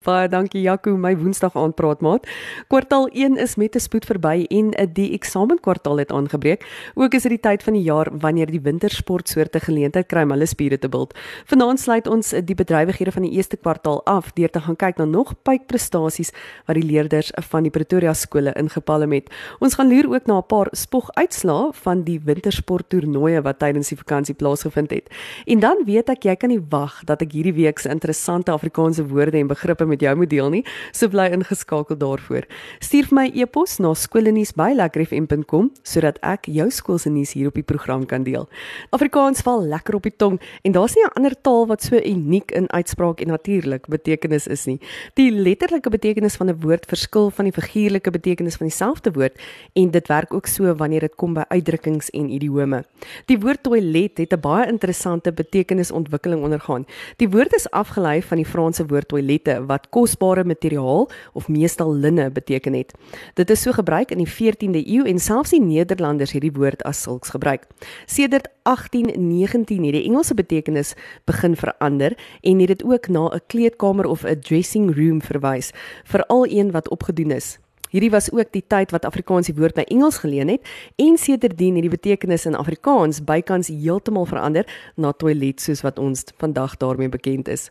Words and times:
Baie 0.00 0.30
dankie 0.32 0.62
Jaco, 0.64 0.94
my 0.96 1.10
Woensdag 1.12 1.52
aand 1.60 1.74
praat 1.76 2.00
maat. 2.00 2.24
Kwartaal 2.72 3.10
1 3.12 3.36
is 3.36 3.56
met 3.60 3.76
'n 3.76 3.80
spoed 3.80 4.06
verby 4.06 4.46
en 4.48 4.72
'n 4.72 4.92
die 4.92 5.12
eksamenkwartaal 5.12 5.98
het 5.98 6.12
aangebreek. 6.12 6.64
Ook 6.94 7.12
is 7.14 7.22
dit 7.22 7.32
die 7.32 7.40
tyd 7.40 7.62
van 7.62 7.74
die 7.74 7.82
jaar 7.82 8.08
wanneer 8.10 8.46
die 8.46 8.60
wintersportsoorte 8.60 9.60
geleentheid 9.60 10.06
kry 10.06 10.22
om 10.22 10.30
hulle 10.30 10.46
spiere 10.46 10.78
te 10.78 10.88
bult. 10.88 11.12
Vanaand 11.44 11.80
sluit 11.80 12.06
ons 12.06 12.30
die 12.30 12.54
bedrywighede 12.54 13.12
van 13.12 13.22
die 13.22 13.30
eerste 13.30 13.56
kwartaal 13.56 14.00
af 14.06 14.32
deur 14.32 14.50
te 14.50 14.60
gaan 14.60 14.76
kyk 14.76 14.96
na 14.96 15.04
nog 15.04 15.34
pypprestasies 15.42 16.32
wat 16.66 16.76
die 16.76 16.92
leerders 16.92 17.30
van 17.50 17.62
die 17.62 17.70
Pretoria 17.70 18.14
skole 18.14 18.52
ingepalem 18.54 19.12
het. 19.12 19.30
Ons 19.58 19.74
gaan 19.74 19.88
loer 19.88 20.14
ook 20.14 20.26
na 20.26 20.38
'n 20.38 20.46
paar 20.46 20.68
spoguitslae 20.72 21.72
van 21.72 22.02
die 22.04 22.20
wintersporttoernooie 22.24 23.42
wat 23.42 23.58
tydens 23.58 23.88
die 23.88 23.98
vakansie 23.98 24.34
plaasgevind 24.34 24.90
het. 24.90 25.10
En 25.44 25.60
dan 25.60 25.76
weet 25.84 26.08
ek 26.08 26.22
jy 26.22 26.36
kan 26.36 26.48
nie 26.48 26.64
wag 26.70 27.04
dat 27.04 27.20
ek 27.20 27.32
hierdie 27.32 27.54
week 27.54 27.78
se 27.78 27.88
interessante 27.88 28.50
Afrikaanse 28.50 29.06
woorde 29.06 29.38
en 29.38 29.46
begrippe 29.46 29.89
met 29.90 30.00
jou 30.00 30.14
moet 30.16 30.30
deel 30.30 30.50
nie, 30.50 30.64
so 30.92 31.08
bly 31.08 31.28
ingeskakel 31.34 31.98
daarvoor. 32.00 32.46
Stuur 32.80 33.10
vir 33.10 33.18
my 33.18 33.26
e-pos 33.34 33.78
na 33.78 33.92
skoolnuus@lekkerfm.com 33.94 35.70
sodat 35.82 36.18
ek 36.22 36.46
jou 36.46 36.70
skool 36.70 36.98
se 36.98 37.10
nuus 37.10 37.32
hier 37.32 37.48
op 37.48 37.54
die 37.54 37.66
program 37.66 38.06
kan 38.06 38.22
deel. 38.22 38.48
Afrikaans 38.90 39.42
val 39.42 39.62
lekker 39.62 39.94
op 39.94 40.02
die 40.02 40.16
tong 40.16 40.40
en 40.62 40.72
daar's 40.72 40.94
nie 40.94 41.04
'n 41.04 41.16
ander 41.16 41.34
taal 41.42 41.66
wat 41.66 41.82
so 41.82 41.96
uniek 41.96 42.50
in 42.52 42.70
uitspraak 42.70 43.20
en 43.20 43.28
natuurlik 43.28 43.86
betekenis 43.88 44.46
is 44.46 44.66
nie. 44.66 44.80
Die 45.14 45.30
letterlike 45.30 45.90
betekenis 45.90 46.36
van 46.36 46.48
'n 46.48 46.60
woord 46.60 46.86
verskil 46.86 47.30
van 47.30 47.44
die 47.44 47.52
figuurlike 47.52 48.10
betekenis 48.10 48.56
van 48.56 48.66
dieselfde 48.66 49.12
woord 49.12 49.38
en 49.74 49.90
dit 49.90 50.08
werk 50.08 50.34
ook 50.34 50.46
so 50.46 50.74
wanneer 50.74 51.00
dit 51.00 51.14
kom 51.16 51.34
by 51.34 51.44
uitdrukkings 51.48 52.10
en 52.10 52.30
idiome. 52.30 52.84
Die 53.26 53.38
woord 53.38 53.62
toilet 53.62 54.18
het 54.18 54.32
'n 54.32 54.40
baie 54.40 54.66
interessante 54.66 55.32
betekenisontwikkeling 55.32 56.42
ondergaan. 56.42 56.86
Die 57.16 57.28
woord 57.28 57.54
is 57.54 57.70
afgelei 57.70 58.22
van 58.22 58.36
die 58.36 58.46
Franse 58.46 58.86
woord 58.86 59.08
toilette 59.08 59.66
wat 59.66 59.79
wat 59.80 59.88
kosbare 59.90 60.44
materiaal 60.44 61.08
of 61.32 61.48
meestal 61.48 61.94
linne 61.94 62.30
beteken 62.30 62.74
het. 62.74 62.92
Dit 63.34 63.50
is 63.50 63.62
so 63.62 63.72
gebruik 63.72 64.10
in 64.10 64.20
die 64.20 64.28
14de 64.28 64.84
eeu 64.84 65.06
en 65.08 65.18
selfs 65.18 65.50
die 65.50 65.62
Nederlanders 65.62 66.32
het 66.32 66.42
die 66.42 66.52
woord 66.52 66.82
as 66.84 67.02
sulks 67.02 67.30
gebruik. 67.30 67.66
Sedert 68.06 68.48
1819 68.62 69.84
het 69.84 69.94
die 69.94 70.04
Engelse 70.04 70.34
betekenis 70.34 70.94
begin 71.24 71.56
verander 71.56 72.16
en 72.42 72.60
het 72.60 72.68
dit 72.68 72.84
ook 72.84 73.08
na 73.08 73.30
'n 73.32 73.40
kleedkamer 73.46 74.06
of 74.06 74.24
'n 74.24 74.40
dressing 74.40 74.94
room 74.96 75.22
verwys, 75.22 75.72
veral 76.04 76.46
een 76.46 76.70
wat 76.70 76.88
opgedoen 76.88 77.30
is. 77.30 77.58
Hierdie 77.90 78.10
was 78.10 78.30
ook 78.32 78.52
die 78.52 78.64
tyd 78.66 78.90
wat 78.90 79.04
Afrikaans 79.04 79.46
die 79.46 79.54
woord 79.54 79.74
na 79.74 79.84
Engels 79.84 80.18
geleen 80.18 80.48
het 80.48 80.68
en 80.96 81.16
sedertdien 81.18 81.74
het 81.74 81.82
die 81.82 81.90
betekenis 81.90 82.46
in 82.46 82.54
Afrikaans 82.54 83.24
bykans 83.24 83.68
heeltemal 83.68 84.26
verander 84.26 84.64
na 84.96 85.12
toilet 85.12 85.60
soos 85.60 85.80
wat 85.80 85.98
ons 85.98 86.24
vandag 86.38 86.76
daarmee 86.76 87.08
bekend 87.08 87.48
is. 87.48 87.70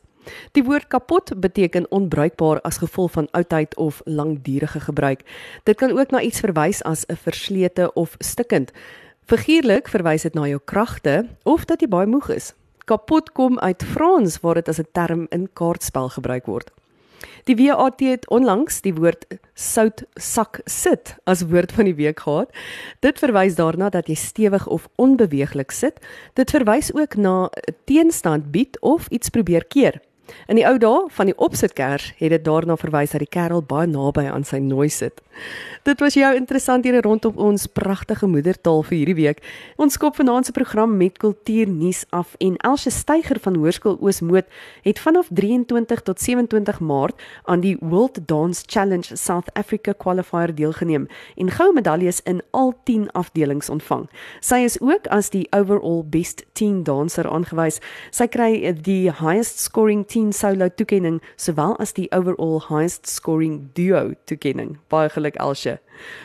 Die 0.51 0.63
woord 0.63 0.87
kapot 0.87 1.31
beteken 1.39 1.91
onbruikbaar 1.91 2.61
as 2.61 2.77
gevolg 2.77 3.11
van 3.11 3.27
oudheid 3.31 3.75
of 3.75 4.01
langdurige 4.05 4.79
gebruik. 4.79 5.21
Dit 5.63 5.77
kan 5.77 5.99
ook 5.99 6.11
na 6.11 6.21
iets 6.21 6.39
verwys 6.39 6.83
as 6.83 7.05
'n 7.05 7.15
verslete 7.15 7.93
of 7.93 8.15
stikkend. 8.19 8.71
Figuurlik 9.25 9.87
verwys 9.87 10.21
dit 10.21 10.33
na 10.33 10.47
jou 10.47 10.59
kragte 10.65 11.27
of 11.43 11.65
dat 11.65 11.81
jy 11.81 11.87
baie 11.87 12.07
moeg 12.07 12.29
is. 12.29 12.53
Kapot 12.85 13.31
kom 13.31 13.59
uit 13.59 13.83
Frans 13.83 14.39
waar 14.39 14.53
dit 14.53 14.67
as 14.67 14.79
'n 14.79 14.87
term 14.91 15.27
in 15.29 15.49
kaartspel 15.53 16.09
gebruik 16.09 16.45
word. 16.45 16.71
Die 17.43 17.55
WAT 17.55 17.99
het 17.99 18.27
onlangs 18.29 18.81
die 18.81 18.93
woord 18.93 19.25
sout 19.53 20.03
sak 20.15 20.61
sit 20.65 21.15
as 21.23 21.41
woord 21.41 21.71
van 21.71 21.85
die 21.89 21.95
week 21.95 22.19
gehad. 22.19 22.51
Dit 22.99 23.19
verwys 23.19 23.55
daarna 23.55 23.89
dat 23.89 24.07
jy 24.07 24.15
stewig 24.15 24.67
of 24.67 24.89
onbeweeglik 24.95 25.71
sit. 25.71 25.99
Dit 26.33 26.51
verwys 26.51 26.93
ook 26.93 27.15
na 27.15 27.49
'n 27.49 27.75
teenstand 27.85 28.51
bied 28.51 28.79
of 28.79 29.07
iets 29.07 29.29
probeer 29.29 29.65
keer. 29.65 30.01
In 30.47 30.59
die 30.59 30.65
ou 30.67 30.77
dae 30.81 31.07
van 31.15 31.29
die 31.29 31.37
opsitkers 31.37 32.13
het 32.17 32.33
dit 32.33 32.43
daarna 32.45 32.77
verwys 32.77 33.11
dat 33.15 33.23
die 33.23 33.31
kerel 33.31 33.61
baie 33.61 33.87
naby 33.87 34.27
aan 34.29 34.45
sy 34.47 34.61
nooi 34.63 34.89
sit. 34.89 35.21
Dit 35.83 35.99
was 35.99 36.13
jou 36.13 36.35
interessant 36.35 36.83
hier 36.83 37.01
rondom 37.01 37.37
ons 37.37 37.67
pragtige 37.67 38.27
moedertaal 38.27 38.83
vir 38.83 38.97
hierdie 38.97 39.15
week. 39.15 39.43
Ons 39.77 39.95
skop 39.95 40.17
vanaand 40.19 40.45
se 40.45 40.51
program 40.51 40.97
met 40.97 41.17
kultuurnuus 41.17 42.05
af 42.09 42.35
en 42.37 42.57
Elsje 42.67 42.91
Steiger 42.91 43.39
van 43.39 43.55
Hoërskool 43.55 43.97
Oosmoed 44.01 44.45
het 44.83 44.99
vanaf 44.99 45.29
23 45.33 46.01
tot 46.01 46.21
27 46.21 46.79
Maart 46.79 47.21
aan 47.43 47.61
die 47.63 47.77
World 47.79 48.27
Dance 48.27 48.63
Challenge 48.67 49.15
South 49.15 49.53
Africa 49.53 49.93
Qualifier 49.93 50.55
deelgeneem 50.55 51.07
en 51.35 51.51
goue 51.51 51.73
medaljes 51.73 52.21
in 52.23 52.41
al 52.51 52.73
10 52.83 53.11
afdelings 53.11 53.69
ontvang. 53.69 54.07
Sy 54.41 54.63
is 54.65 54.79
ook 54.81 55.07
as 55.07 55.29
die 55.29 55.47
overall 55.55 56.03
best 56.03 56.45
teen 56.53 56.83
dancer 56.83 57.27
aangewys. 57.29 57.79
Sy 58.11 58.27
kry 58.27 58.73
die 58.73 59.11
highest 59.11 59.59
scoring 59.59 60.05
teen 60.07 60.33
solo 60.33 60.69
toekenning 60.69 61.21
sowel 61.35 61.75
as 61.79 61.93
die 61.93 62.09
overall 62.15 62.59
highest 62.69 63.07
scoring 63.07 63.69
duo 63.73 64.13
toekenning. 64.25 64.77
Baie 64.89 65.09
geluk 65.13 65.28
Elsje. 65.35 65.79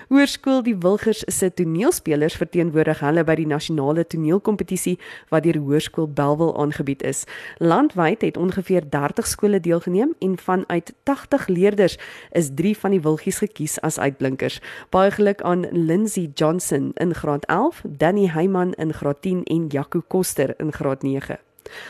Hoërskool 0.09 0.63
Die 0.63 0.77
Wilgers 0.79 1.25
se 1.27 1.51
toneelspelers 1.55 2.37
verteenwoordig 2.39 3.01
hulle 3.03 3.25
by 3.25 3.35
die 3.41 3.47
nasionale 3.47 4.05
toneelkompetisie 4.07 4.99
wat 5.33 5.45
deur 5.45 5.59
Hoërskool 5.59 6.09
Belwel 6.09 6.53
aangebied 6.61 7.03
is. 7.03 7.25
Landwyd 7.59 8.23
het 8.23 8.37
ongeveer 8.37 8.87
30 8.91 9.27
skole 9.27 9.61
deelgeneem 9.61 10.15
en 10.19 10.39
vanuit 10.39 10.95
80 11.03 11.49
leerders 11.49 11.99
is 12.33 12.51
3 12.55 12.77
van 12.79 12.91
die 12.91 13.01
Wilgies 13.01 13.39
gekies 13.39 13.81
as 13.81 13.99
uitblinkers. 13.99 14.61
Baie 14.91 15.11
geluk 15.11 15.43
aan 15.43 15.67
Lindsay 15.71 16.31
Johnson 16.35 16.93
in 16.95 17.15
graad 17.15 17.45
11, 17.47 17.83
Danny 17.89 18.29
Heyman 18.31 18.73
in 18.73 18.93
graad 18.93 19.23
10 19.23 19.43
en 19.45 19.67
Jaco 19.67 20.03
Koster 20.09 20.55
in 20.59 20.73
graad 20.73 21.03
9. 21.03 21.39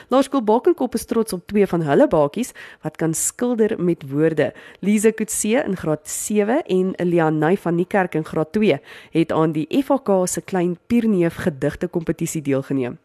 Laerskool 0.08 0.44
Bakenkop 0.44 0.94
is 0.94 1.04
trots 1.04 1.32
op 1.32 1.46
twee 1.46 1.66
van 1.66 1.82
hulle 1.82 2.08
bakies 2.08 2.52
wat 2.82 2.96
kan 2.96 3.14
skilder 3.14 3.76
met 3.78 4.04
woorde. 4.10 4.52
Lize 4.80 5.12
Kutse 5.12 5.64
in 5.64 5.76
graad 5.76 6.08
7 6.08 6.62
en 6.62 6.94
Elianay 6.94 7.56
van 7.56 7.74
Niekerk 7.74 8.14
in 8.14 8.24
graad 8.24 8.52
2 8.52 8.80
het 9.10 9.32
aan 9.32 9.52
die 9.52 9.68
FHK 9.82 10.28
se 10.28 10.40
klein 10.40 10.78
pierneef 10.86 11.34
gedigte 11.34 11.88
kompetisie 11.88 12.42
deelgeneem. 12.42 12.98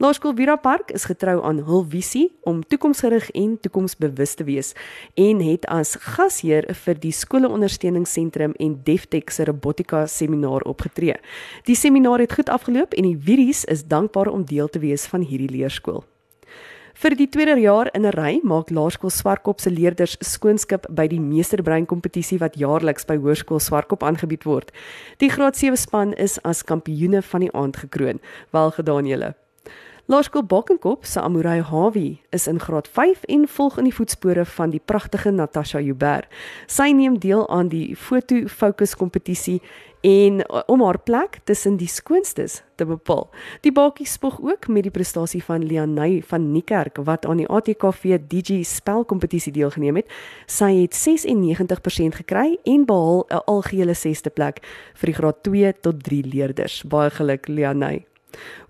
Laerskool 0.00 0.32
Vira 0.34 0.56
Park 0.56 0.90
is 0.96 1.04
getrou 1.04 1.42
aan 1.44 1.60
hul 1.68 1.82
visie 1.92 2.30
om 2.48 2.62
toekomsgerig 2.64 3.28
en 3.36 3.58
toekomsbewus 3.60 4.34
te 4.38 4.46
wees 4.48 4.72
en 5.20 5.42
het 5.44 5.66
as 5.68 5.92
gasheer 6.14 6.68
vir 6.84 7.00
die 7.02 7.12
skoleondersteuningsentrum 7.12 8.54
en 8.56 8.78
Deftech 8.86 9.32
se 9.34 9.44
robotika 9.44 10.06
seminar 10.08 10.64
opgetree. 10.70 11.18
Die 11.68 11.76
seminar 11.76 12.24
het 12.24 12.32
goed 12.38 12.48
afgeloop 12.48 12.96
en 12.96 13.10
die 13.10 13.18
Viries 13.28 13.66
is 13.68 13.84
dankbaar 13.84 14.32
om 14.32 14.48
deel 14.48 14.72
te 14.72 14.80
wees 14.80 15.04
van 15.12 15.26
hierdie 15.26 15.52
leerskool. 15.52 16.04
Vir 17.00 17.14
die 17.16 17.30
tweede 17.32 17.54
jaar 17.56 17.88
in 17.96 18.04
'n 18.04 18.12
ry 18.12 18.40
maak 18.44 18.68
Laerskool 18.68 19.10
Swartkop 19.10 19.60
se 19.60 19.70
leerders 19.70 20.18
skoonskip 20.20 20.84
by 20.90 21.06
die 21.08 21.20
Meesterbrein 21.20 21.86
kompetisie 21.86 22.36
wat 22.38 22.58
jaarliks 22.60 23.06
by 23.06 23.16
Hoërskool 23.16 23.58
Swartkop 23.58 24.02
aangebied 24.02 24.44
word. 24.44 24.70
Die 25.16 25.30
graad 25.30 25.56
7 25.56 25.76
span 25.76 26.12
is 26.12 26.38
as 26.44 26.62
kampioene 26.62 27.22
van 27.22 27.40
die 27.40 27.52
aand 27.52 27.76
gekroon. 27.76 28.20
Wel 28.52 28.70
gedaan 28.70 29.06
julle. 29.06 29.34
Laerskool 30.10 30.42
Bakenkop 30.44 31.04
se 31.04 31.20
Amurai 31.20 31.60
Hawi 31.62 32.20
is 32.30 32.46
in 32.46 32.58
graad 32.60 32.88
5 32.88 33.22
en 33.22 33.48
volg 33.48 33.76
in 33.78 33.86
die 33.86 33.94
voetspore 33.94 34.44
van 34.44 34.72
die 34.72 34.80
pragtige 34.84 35.30
Natasha 35.30 35.78
Joubert. 35.78 36.26
Sy 36.66 36.88
neem 36.98 37.20
deel 37.22 37.44
aan 37.46 37.70
die 37.70 37.94
foto 37.94 38.40
fokus 38.50 38.96
kompetisie 38.98 39.60
en 40.02 40.42
uh, 40.42 40.64
om 40.66 40.82
haar 40.82 40.98
plek 40.98 41.38
tussen 41.46 41.78
die 41.78 41.86
skoonstes 41.86 42.64
te 42.74 42.88
bepaal. 42.90 43.28
Die 43.62 43.70
bakkie 43.70 44.08
spog 44.10 44.42
ook 44.42 44.66
met 44.66 44.88
die 44.88 44.94
prestasie 44.98 45.44
van 45.46 45.62
Lianay 45.62 46.24
van 46.26 46.50
Niekerk 46.50 46.98
wat 47.06 47.22
aan 47.22 47.44
die 47.44 47.46
ATKV 47.46 48.18
DJ 48.26 48.64
spel 48.66 49.06
kompetisie 49.06 49.54
deelgeneem 49.54 50.02
het. 50.02 50.10
Sy 50.50 50.74
het 50.80 50.98
96% 51.06 52.18
gekry 52.24 52.58
en 52.66 52.82
behaal 52.82 53.26
'n 53.30 53.46
algehele 53.46 53.94
6ste 53.94 54.34
plek 54.34 54.58
vir 54.98 55.06
die 55.06 55.18
graad 55.22 55.42
2 55.46 55.74
tot 55.80 56.02
3 56.02 56.24
leerders. 56.26 56.82
Baie 56.82 57.10
geluk 57.10 57.46
Lianay. 57.46 58.09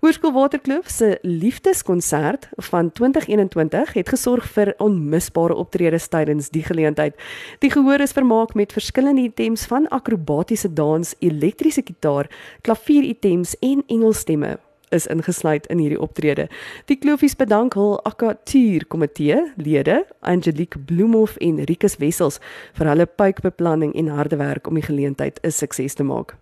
Hoërskool 0.01 0.33
Waterkloof 0.33 0.89
se 0.89 1.17
liefdeskonsert 1.21 2.49
van 2.69 2.91
2021 2.91 3.93
het 3.93 4.09
gesorg 4.09 4.47
vir 4.55 4.73
onmisbare 4.77 5.55
optredes 5.55 6.07
tydens 6.07 6.49
die 6.49 6.63
geleentheid. 6.63 7.15
Die 7.59 7.71
gehoor 7.71 8.01
is 8.01 8.15
vermaak 8.17 8.53
met 8.53 8.73
verskillende 8.73 9.21
items 9.21 9.65
van 9.69 9.87
akrobatiese 9.89 10.73
dans, 10.73 11.15
elektriese 11.19 11.81
gitaar, 11.85 12.29
klavieritems 12.61 13.55
en 13.59 13.83
engelstemme 13.87 14.57
is 14.91 15.07
ingesluit 15.07 15.67
in 15.71 15.79
hierdie 15.79 15.99
optrede. 16.01 16.47
Die 16.91 16.97
Kloofies 16.99 17.37
bedank 17.39 17.77
hul 17.79 17.97
akatuur 18.07 18.85
komitee 18.91 19.39
lede, 19.55 20.01
Angelique 20.19 20.79
Bloemhof 20.79 21.37
en 21.39 21.63
Rikus 21.69 21.97
Wessels 22.03 22.41
vir 22.77 22.91
hulle 22.91 23.07
puikbeplanning 23.07 23.95
en 23.95 24.11
harde 24.17 24.39
werk 24.41 24.67
om 24.67 24.79
die 24.79 24.87
geleentheid 24.87 25.39
'n 25.43 25.51
sukses 25.51 25.95
te 25.95 26.03
maak. 26.03 26.35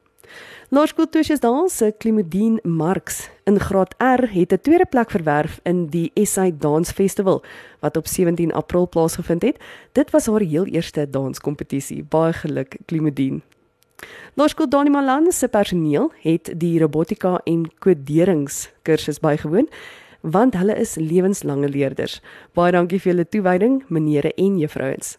Laerskool 0.70 1.10
Tuisjes 1.10 1.40
Dans 1.40 1.78
se 1.78 1.94
Klimodien 1.98 2.60
Marx 2.64 3.30
in 3.44 3.60
Graad 3.60 3.96
R 3.98 4.28
het 4.32 4.54
'n 4.54 4.62
tweede 4.62 4.86
plek 4.86 5.12
verwerf 5.12 5.60
in 5.64 5.88
die 5.88 6.12
SA 6.16 6.50
Dans 6.52 6.92
Festival 6.92 7.44
wat 7.80 7.98
op 7.98 8.08
17 8.08 8.54
April 8.54 8.88
plaasgevind 8.88 9.42
het. 9.42 9.58
Dit 9.92 10.12
was 10.12 10.26
haar 10.26 10.42
heel 10.42 10.66
eerste 10.66 11.10
danskompetisie. 11.10 12.04
Baie 12.04 12.34
geluk 12.34 12.78
Klimodien. 12.86 13.42
Laerskool 14.34 14.70
Dani 14.70 14.90
Malan 14.90 15.32
se 15.32 15.48
personeel 15.48 16.12
het 16.22 16.54
die 16.58 16.80
robotika 16.80 17.42
en 17.44 17.72
koderingskursus 17.80 19.20
bygewoon 19.20 19.68
want 20.22 20.56
hulle 20.56 20.76
is 20.76 20.96
lewenslange 20.96 21.70
leerders. 21.70 22.22
Baie 22.54 22.72
dankie 22.72 23.00
vir 23.00 23.14
julle 23.14 23.26
toewyding, 23.26 23.84
menere 23.88 24.34
en 24.36 24.58
juffrouens. 24.60 25.18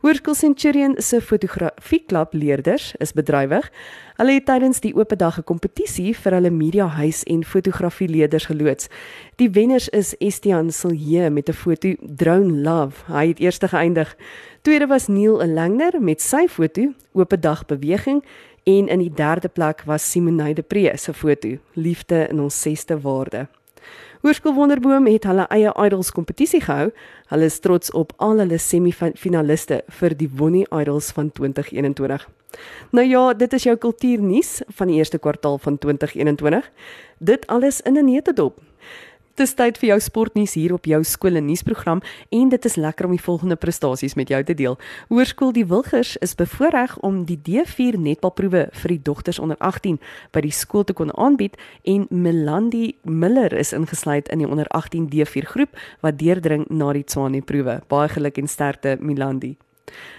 Hoërskool 0.00 0.34
Centurion 0.34 0.94
se 0.98 1.20
fotografieklub 1.20 2.32
leerders 2.32 2.94
is 2.98 3.12
bedrywig. 3.12 3.70
Hulle 4.16 4.32
het 4.32 4.46
tydens 4.46 4.80
die 4.80 4.94
oop 4.94 5.12
dag 5.16 5.38
'n 5.38 5.44
kompetisie 5.44 6.14
vir 6.16 6.32
hulle 6.32 6.50
mediahuis 6.50 7.22
en 7.24 7.44
fotografie 7.44 8.08
leerders 8.08 8.46
geloods. 8.46 8.88
Die 9.36 9.50
wenners 9.50 9.88
is 9.88 10.14
Estian 10.18 10.70
Silje 10.70 11.30
met 11.30 11.48
'n 11.48 11.52
foto 11.52 11.94
Drone 12.00 12.52
Love. 12.62 13.12
Hy 13.12 13.28
het 13.28 13.38
eerste 13.38 13.68
geëindig. 13.68 14.16
Tweede 14.62 14.86
was 14.86 15.08
Neil 15.08 15.46
Langner 15.46 16.00
met 16.00 16.22
sy 16.22 16.48
foto 16.48 16.92
Oop 17.12 17.34
dag 17.40 17.66
beweging 17.66 18.24
en 18.64 18.88
in 18.88 18.98
die 18.98 19.12
derde 19.14 19.48
plek 19.48 19.82
was 19.86 20.10
Simonay 20.10 20.54
de 20.54 20.62
Pre 20.62 20.92
se 20.96 21.14
foto 21.14 21.56
Liefde 21.74 22.26
in 22.28 22.40
ons 22.40 22.60
sesde 22.60 23.00
waarde. 23.00 23.48
Hoërskool 24.20 24.52
Wonderboom 24.52 25.06
het 25.08 25.24
hulle 25.24 25.46
eie 25.48 25.70
idols 25.80 26.10
kompetisie 26.12 26.58
gehou. 26.60 26.90
Hulle 27.32 27.46
is 27.48 27.54
trots 27.64 27.88
op 27.96 28.10
al 28.20 28.42
hulle 28.42 28.58
semifinaliste 28.60 29.78
vir 29.96 30.12
die 30.12 30.28
Wonnie 30.28 30.66
Idols 30.68 31.08
van 31.16 31.30
2021. 31.32 32.26
Nou 32.92 33.06
ja, 33.08 33.22
dit 33.32 33.56
is 33.56 33.64
jou 33.64 33.78
kultuurnuus 33.80 34.50
van 34.76 34.92
die 34.92 34.98
eerste 35.00 35.16
kwartaal 35.18 35.56
van 35.64 35.78
2021. 35.80 36.68
Dit 37.16 37.46
alles 37.46 37.80
in 37.80 37.96
'n 37.96 38.04
netedop. 38.04 38.60
Dis 39.38 39.52
tyd 39.54 39.78
vir 39.78 39.92
jou 39.92 39.98
sportnuus 40.02 40.56
hier 40.58 40.72
op 40.74 40.88
jou 40.90 40.98
skool 41.06 41.38
en 41.38 41.46
nuusprogram 41.46 42.00
en 42.34 42.48
dit 42.50 42.64
is 42.66 42.76
lekker 42.76 43.06
om 43.06 43.14
die 43.14 43.22
volgende 43.22 43.56
prestasies 43.56 44.16
met 44.18 44.28
jou 44.28 44.40
te 44.44 44.56
deel. 44.58 44.76
Hoërskool 45.08 45.54
Die 45.54 45.64
Wilgers 45.70 46.16
is 46.24 46.34
bevoorreg 46.34 46.96
om 47.06 47.22
die 47.28 47.38
D4 47.46 47.98
netbalproewe 48.00 48.66
vir 48.82 48.94
die 48.96 49.00
dogters 49.06 49.38
onder 49.38 49.56
18 49.62 50.00
by 50.34 50.42
die 50.44 50.52
skool 50.54 50.84
te 50.84 50.96
kon 50.98 51.14
aanbied 51.14 51.56
en 51.86 52.08
Melandi 52.10 52.96
Miller 53.06 53.54
is 53.54 53.72
ingesluit 53.76 54.28
in 54.34 54.42
die 54.42 54.50
onder 54.50 54.66
18 54.74 55.08
D4 55.14 55.46
groep 55.54 55.78
wat 56.02 56.18
deurdring 56.18 56.66
na 56.68 56.92
die 56.92 57.06
Tswane 57.06 57.42
proewe. 57.42 57.80
Baie 57.88 58.10
geluk 58.10 58.38
en 58.42 58.50
sterkte 58.50 58.98
Melandi. 59.00 59.56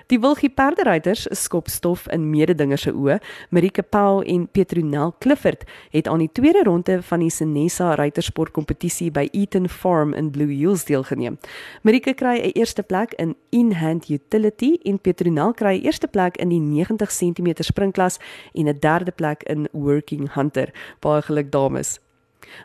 Die 0.08 0.20
Wilgie 0.20 0.50
Perderuiters 0.50 1.28
skop 1.32 1.70
stof 1.70 2.08
in 2.12 2.30
mededingers 2.30 2.82
se 2.82 2.92
oë. 2.92 3.20
Marike 3.50 3.84
Paul 3.84 4.22
en 4.24 4.48
Petronel 4.52 5.14
Clifford 5.20 5.64
het 5.92 6.08
aan 6.08 6.24
die 6.24 6.30
tweede 6.32 6.64
ronde 6.64 7.02
van 7.02 7.20
die 7.20 7.30
Senesa 7.30 7.96
ruitersport 7.96 8.52
kompetisie 8.52 9.12
by 9.12 9.28
Eaton 9.32 9.70
Farm 9.70 10.14
in 10.14 10.32
Blue 10.32 10.52
Hills 10.52 10.86
deelgeneem. 10.86 11.40
Marike 11.82 12.14
kry 12.14 12.38
'n 12.40 12.52
eerste 12.60 12.84
plek 12.84 13.14
in 13.14 13.36
in-hand 13.50 14.10
utility 14.10 14.78
en 14.84 15.00
Petronel 15.00 15.54
kry 15.54 15.78
'n 15.78 15.86
eerste 15.86 16.08
plek 16.08 16.38
in 16.38 16.50
die 16.50 16.60
90 16.60 17.12
cm 17.12 17.64
springklas 17.64 18.20
en 18.54 18.68
'n 18.68 18.80
derde 18.80 19.12
plek 19.12 19.44
in 19.44 19.68
working 19.72 20.34
hunter. 20.34 20.74
Baie 21.00 21.22
geluk 21.22 21.52
dames. 21.52 22.00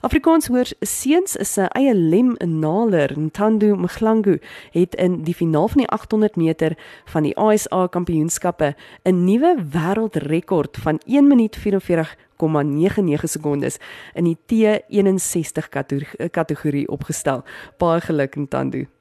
Afrikaans 0.00 0.49
hoor 0.49 0.69
seuns 0.81 1.37
is 1.37 1.53
sy 1.56 1.67
eie 1.79 1.94
lem 1.94 2.35
naler 2.41 3.15
Ntando 3.19 3.77
Mglangu 3.77 4.38
het 4.75 4.94
in 4.94 5.23
die 5.27 5.35
finaal 5.35 5.69
van 5.69 5.85
die 5.85 5.88
800 5.88 6.37
meter 6.37 6.77
van 7.12 7.23
die 7.29 7.37
ASA 7.37 7.87
kampioenskappe 7.87 8.75
'n 9.05 9.25
nuwe 9.25 9.56
wêreldrekord 9.75 10.77
van 10.83 11.00
1 11.06 11.29
minuut 11.29 11.56
44,99 11.56 13.25
sekondes 13.25 13.79
in 14.15 14.25
die 14.25 14.38
T61 14.47 16.31
kategorie 16.31 16.88
opgestel. 16.88 17.44
Baie 17.79 18.00
geluk 18.00 18.37
Ntando. 18.37 18.95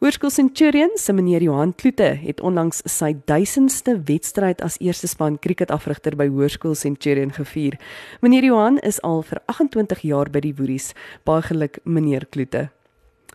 Hoërskool 0.00 0.30
Centurion 0.32 0.94
se 0.96 1.12
meneer 1.12 1.42
Johan 1.44 1.74
Kloete 1.76 2.06
het 2.22 2.38
onlangs 2.40 2.78
sy 2.88 3.10
1000ste 3.28 3.98
wedstryd 4.08 4.62
as 4.64 4.78
eerste 4.80 5.10
span 5.12 5.36
kriketafrigter 5.44 6.16
by 6.16 6.24
Hoërskool 6.32 6.72
Centurion 6.72 7.34
gevier. 7.36 7.76
Meneer 8.24 8.48
Johan 8.48 8.80
is 8.80 9.02
al 9.04 9.20
vir 9.28 9.44
28 9.52 10.06
jaar 10.08 10.32
by 10.32 10.40
die 10.40 10.56
Woeries. 10.56 10.94
Baie 11.28 11.44
geluk 11.44 11.82
meneer 11.84 12.24
Kloete. 12.32 12.70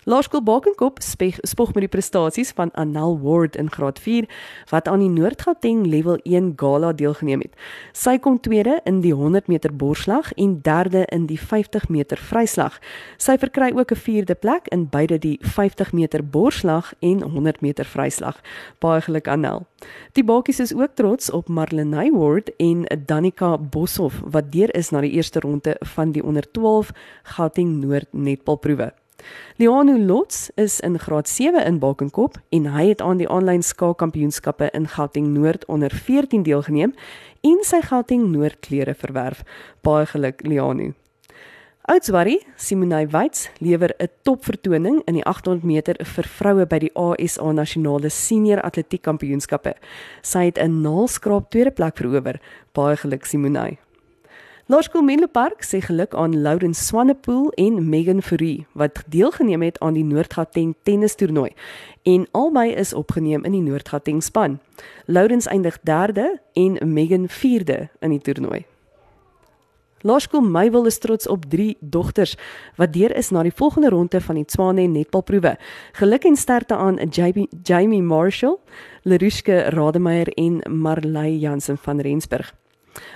Laerskool 0.06 0.44
Bakenkop 0.46 1.00
spog 1.02 1.72
met 1.74 1.82
die 1.82 1.90
prestasies 1.90 2.52
van 2.54 2.70
Anel 2.78 3.16
Ward 3.24 3.56
in 3.58 3.72
graad 3.74 3.98
4 4.00 4.28
wat 4.70 4.88
aan 4.88 5.02
die 5.02 5.10
Noord-Gauteng 5.10 5.80
level 5.90 6.20
1 6.24 6.52
gala 6.62 6.92
deelgeneem 6.94 7.42
het. 7.42 7.56
Sy 7.90 8.20
kom 8.22 8.38
tweede 8.38 8.76
in 8.86 9.00
die 9.02 9.16
100 9.18 9.48
meter 9.50 9.74
borsslag 9.74 10.30
en 10.38 10.60
derde 10.62 11.08
in 11.10 11.26
die 11.26 11.40
50 11.42 11.88
meter 11.90 12.22
vryslag. 12.22 12.78
Sy 13.18 13.34
verkry 13.42 13.72
ook 13.74 13.92
'n 13.92 13.96
vierde 13.96 14.36
plek 14.36 14.68
in 14.68 14.86
beide 14.90 15.18
die 15.18 15.40
50 15.42 15.92
meter 15.92 16.22
borsslag 16.24 16.94
en 17.00 17.22
100 17.22 17.62
meter 17.62 17.86
vryslag. 17.86 18.38
Baie 18.80 19.02
geluk 19.02 19.28
Anel. 19.28 19.66
Die 20.14 20.24
bakies 20.24 20.60
is 20.60 20.74
ook 20.74 20.94
trots 20.94 21.32
op 21.32 21.48
Marlenae 21.48 22.12
Ward 22.12 22.52
en 22.58 22.86
Danica 23.06 23.58
Boshoff 23.58 24.22
wat 24.26 24.52
deur 24.52 24.76
is 24.76 24.92
na 24.92 25.02
die 25.02 25.12
eerste 25.18 25.40
ronde 25.40 25.76
van 25.80 26.12
die 26.12 26.24
onder 26.24 26.52
12 26.52 26.92
Gauteng 27.24 27.82
Noord 27.82 28.08
netbalproewe. 28.12 28.94
Leonu 29.58 30.06
Lots 30.06 30.50
is 30.56 30.80
in 30.80 31.00
graad 31.00 31.30
7 31.30 31.66
in 31.66 31.80
Bakenkop 31.80 32.38
en 32.50 32.66
hy 32.66 32.88
het 32.88 33.02
aan 33.02 33.18
die 33.18 33.30
aanlyn 33.30 33.64
skaakkampioenskappe 33.64 34.70
in 34.74 34.88
Gauteng 34.88 35.32
Noord 35.34 35.66
onder 35.66 35.92
14 35.92 36.44
deelgeneem 36.44 36.94
en 37.42 37.64
sy 37.64 37.82
Gauteng 37.82 38.32
Noord 38.34 38.60
klere 38.60 38.94
verwerf. 38.94 39.44
Baie 39.82 40.06
geluk 40.06 40.44
Leonu. 40.44 40.94
Oudswarie, 41.86 42.40
Simonay 42.58 43.06
Weits 43.14 43.50
lewer 43.60 43.94
'n 44.00 44.10
topvertoning 44.24 45.02
in 45.06 45.14
die 45.14 45.26
800 45.26 45.64
meter 45.64 45.96
vir 46.06 46.24
vroue 46.24 46.66
by 46.66 46.80
die 46.80 46.92
ASA 46.96 47.52
Nasionale 47.52 48.10
Senior 48.10 48.62
Atletiek 48.62 49.04
Kampioenskappe. 49.04 49.76
Sy 50.22 50.46
het 50.46 50.58
'n 50.58 50.82
naalskraap 50.82 51.50
tweede 51.52 51.72
plek 51.72 51.98
verower. 51.98 52.40
Baie 52.74 52.98
geluk 52.98 53.26
Simonay. 53.26 53.78
Laerskool 54.66 55.04
Menlo 55.06 55.28
Park 55.30 55.62
sê 55.62 55.78
geluk 55.78 56.16
aan 56.18 56.42
Lauren 56.42 56.74
Swanepoel 56.74 57.52
en 57.54 57.90
Megan 57.90 58.22
Fourie 58.26 58.66
wat 58.74 59.04
deelgeneem 59.14 59.62
het 59.62 59.78
aan 59.80 59.94
die 59.94 60.04
Noordgauteng 60.04 60.72
tennistoernooi 60.90 61.52
en 62.10 62.26
albei 62.32 62.72
is 62.74 62.94
opgeneem 62.98 63.46
in 63.46 63.54
die 63.54 63.62
Noordgauteng 63.62 64.24
span. 64.26 64.58
Lauren 65.06 65.46
eindig 65.46 65.78
3de 65.86 66.26
en 66.54 66.80
Megan 66.94 67.30
4de 67.30 67.78
in 68.00 68.18
die 68.18 68.20
toernooi. 68.20 68.66
Laerskool 70.02 70.42
Meywil 70.42 70.90
is 70.90 70.98
trots 70.98 71.28
op 71.28 71.46
drie 71.46 71.78
dogters 71.80 72.34
wat 72.76 72.94
deur 72.98 73.14
is 73.14 73.30
na 73.30 73.46
die 73.46 73.54
volgende 73.54 73.94
ronde 73.94 74.22
van 74.22 74.42
die 74.42 74.50
Tswane 74.50 74.90
netbalproewe. 74.90 75.58
Geluk 75.94 76.26
en 76.26 76.36
sterkte 76.36 76.76
aan 76.76 76.98
Jamie, 77.10 77.50
Jamie 77.64 78.02
Marshall, 78.02 78.58
Leruske 79.04 79.70
Rademeier 79.70 80.34
en 80.34 80.62
Marley 80.82 81.38
Jansen 81.38 81.78
van 81.78 82.00
Rensburg. 82.02 82.56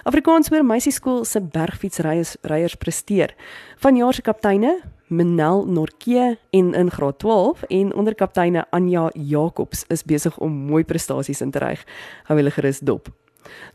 Afrikaans 0.04 0.50
hoor 0.50 0.66
meisieskool 0.66 1.26
se 1.26 1.42
bergfietsryers 1.42 2.36
ryers 2.42 2.76
presteer. 2.76 3.36
Vanjaar 3.80 4.14
se 4.14 4.22
kapteine 4.22 4.74
Menel 5.10 5.66
Norke 5.66 6.38
en 6.50 6.74
in 6.74 6.92
graad 6.92 7.20
12 7.20 7.64
en 7.68 7.94
onderkapteine 7.94 8.66
Anja 8.70 9.10
Jacobs 9.14 9.86
is 9.88 10.04
besig 10.04 10.38
om 10.38 10.52
mooi 10.52 10.84
prestasies 10.84 11.42
in 11.42 11.52
te 11.52 11.60
ry. 11.64 11.78
Hou 12.28 12.38
hulle 12.38 12.54
gerus 12.54 12.80
dop. 12.86 13.10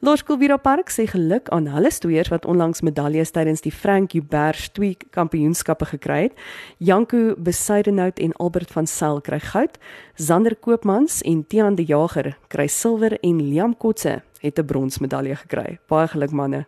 Laerskool 0.05 0.39
Vira 0.39 0.59
Park 0.61 0.93
sê 0.93 1.07
geluk 1.11 1.49
aan 1.55 1.67
hulle 1.73 1.91
stoeiers 1.91 2.31
wat 2.31 2.45
onlangs 2.47 2.85
medaljes 2.87 3.33
tydens 3.35 3.65
die 3.65 3.73
Frank 3.73 4.13
Hubert 4.15 4.69
Tweek 4.77 5.07
kampioenskappe 5.17 5.89
gekry 5.95 6.29
het. 6.29 6.37
Janku 6.79 7.35
Besuidenhout 7.35 8.21
en 8.23 8.37
Albert 8.39 8.71
van 8.71 8.87
Sail 8.87 9.19
kry 9.25 9.41
goud. 9.41 9.81
Zander 10.15 10.55
Koopmans 10.55 11.23
en 11.23 11.43
Tiaan 11.47 11.75
de 11.75 11.85
Jager 11.89 12.37
kry 12.49 12.69
silwer 12.69 13.19
en 13.23 13.43
Liam 13.43 13.75
Kotse 13.77 14.21
het 14.45 14.59
'n 14.59 14.65
bronsmedalje 14.65 15.37
gekry. 15.37 15.79
Baie 15.89 16.09
geluk 16.09 16.31
manne. 16.31 16.67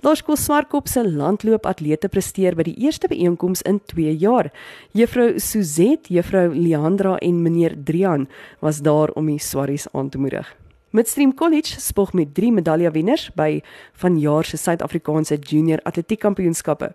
Laerskool 0.00 0.36
Swartkop 0.36 0.88
se 0.88 1.04
landloopatlete 1.10 2.08
presteer 2.08 2.56
by 2.58 2.62
die 2.62 2.74
eerste 2.74 3.06
byeenkoms 3.08 3.62
in 3.62 3.80
2 3.86 4.16
jaar. 4.18 4.48
Juffrou 4.92 5.38
Suzette, 5.38 6.12
Juffrou 6.12 6.54
Leandra 6.54 7.18
en 7.18 7.42
meneer 7.42 7.76
Drian 7.84 8.28
was 8.58 8.80
daar 8.82 9.10
om 9.14 9.26
die 9.26 9.38
swarries 9.38 9.86
aan 9.92 10.08
te 10.08 10.18
moedig. 10.18 10.56
Midstream 10.90 11.34
College 11.34 11.80
spog 11.80 12.12
met 12.12 12.34
3 12.34 12.52
medaljewenners 12.52 13.30
by 13.34 13.62
vanjaar 13.92 14.44
se 14.44 14.56
Suid-Afrikaanse 14.56 15.38
Junior 15.38 15.80
Atletiek 15.82 16.20
Kampioenskappe. 16.20 16.92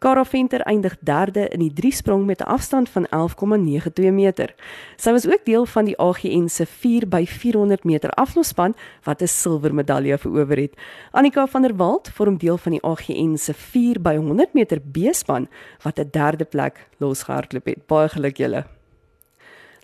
Cara 0.00 0.24
Venter 0.24 0.62
eindig 0.64 0.94
3de 1.04 1.42
in 1.52 1.60
die 1.60 1.72
3 1.76 1.92
sprong 1.92 2.24
met 2.24 2.40
'n 2.40 2.48
afstand 2.48 2.88
van 2.88 3.06
11,92 3.10 4.12
meter. 4.12 4.54
Sy 4.96 5.10
was 5.10 5.26
ook 5.26 5.44
deel 5.44 5.66
van 5.66 5.84
die 5.84 5.98
AGN 5.98 6.48
se 6.48 6.66
4 6.66 7.08
by 7.08 7.26
400 7.26 7.84
meter 7.84 8.10
aflosspan 8.10 8.74
wat 9.04 9.20
'n 9.22 9.26
silwer 9.26 9.74
medalje 9.74 10.18
verower 10.18 10.56
het. 10.56 10.74
Annika 11.10 11.46
van 11.46 11.62
der 11.62 11.76
Walt 11.76 12.08
vorm 12.08 12.38
deel 12.38 12.56
van 12.56 12.72
die 12.72 12.82
AGN 12.82 13.36
se 13.36 13.54
4 13.54 14.00
by 14.00 14.16
100 14.16 14.54
meter 14.54 14.80
B-span 14.80 15.48
wat 15.82 15.98
'n 15.98 16.08
derde 16.10 16.44
plek 16.44 16.88
losgehardloop 16.96 17.64
het. 17.64 17.86
Baie 17.86 18.08
geluk 18.08 18.36
julle. 18.36 18.66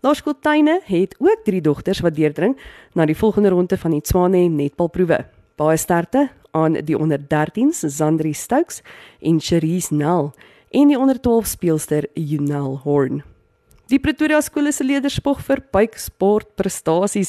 Laerskool 0.01 0.39
Tuine 0.41 0.81
het 0.85 1.17
ook 1.19 1.41
drie 1.45 1.61
dogters 1.61 2.01
wat 2.01 2.15
deurdring 2.15 2.57
na 2.93 3.05
die 3.05 3.17
volgende 3.17 3.49
ronde 3.49 3.79
van 3.79 3.91
die 3.91 4.01
Tswane 4.01 4.49
netbalproewe. 4.49 5.27
Baie 5.57 5.77
sterkte 5.77 6.29
aan 6.57 6.73
die 6.73 6.99
onder 6.99 7.21
13s 7.21 7.85
Zandri 7.87 8.33
Stokes 8.33 8.83
en 9.21 9.41
Cherise 9.41 9.95
Nel 9.95 10.33
en 10.71 10.89
die 10.89 10.99
onder 10.99 11.21
12 11.21 11.47
speelster 11.47 12.09
Junel 12.15 12.81
Horn. 12.83 13.36
Die 13.87 14.01
Pretoria 14.03 14.41
skole 14.43 14.73
se 14.75 14.83
leerderspog 14.83 15.39
vir 15.47 15.61
buiksport 15.71 16.49
prestasies. 16.59 17.29